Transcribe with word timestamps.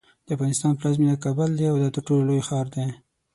د 0.25 0.27
افغانستان 0.35 0.71
پلازمینه 0.79 1.15
کابل 1.25 1.49
ده 1.59 1.65
او 1.71 1.77
دا 1.83 1.89
ترټولو 1.95 2.27
لوی 2.29 2.41
ښار 2.47 2.65
دی. 2.75 2.85